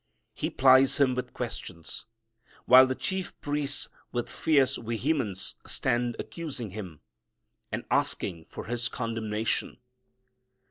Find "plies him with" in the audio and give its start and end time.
0.49-1.31